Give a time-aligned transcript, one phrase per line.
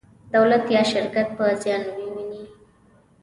[0.33, 2.43] دولت یا شرکت به زیان وویني.